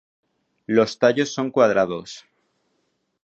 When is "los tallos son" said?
0.65-1.51